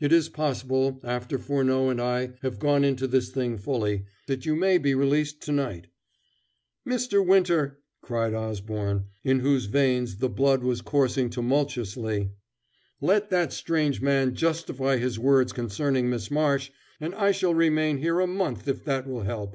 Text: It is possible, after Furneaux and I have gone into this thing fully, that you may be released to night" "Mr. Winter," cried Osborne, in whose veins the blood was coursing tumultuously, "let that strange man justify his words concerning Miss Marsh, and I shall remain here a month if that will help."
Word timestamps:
It 0.00 0.12
is 0.14 0.30
possible, 0.30 0.98
after 1.04 1.36
Furneaux 1.38 1.90
and 1.90 2.00
I 2.00 2.30
have 2.40 2.58
gone 2.58 2.84
into 2.84 3.06
this 3.06 3.28
thing 3.28 3.58
fully, 3.58 4.06
that 4.26 4.46
you 4.46 4.56
may 4.56 4.78
be 4.78 4.94
released 4.94 5.42
to 5.42 5.52
night" 5.52 5.88
"Mr. 6.88 7.22
Winter," 7.22 7.78
cried 8.00 8.32
Osborne, 8.32 9.08
in 9.24 9.40
whose 9.40 9.66
veins 9.66 10.16
the 10.16 10.30
blood 10.30 10.62
was 10.62 10.80
coursing 10.80 11.28
tumultuously, 11.28 12.30
"let 13.02 13.28
that 13.28 13.52
strange 13.52 14.00
man 14.00 14.34
justify 14.34 14.96
his 14.96 15.18
words 15.18 15.52
concerning 15.52 16.08
Miss 16.08 16.30
Marsh, 16.30 16.70
and 16.98 17.14
I 17.14 17.32
shall 17.32 17.52
remain 17.52 17.98
here 17.98 18.20
a 18.20 18.26
month 18.26 18.68
if 18.68 18.84
that 18.86 19.06
will 19.06 19.24
help." 19.24 19.46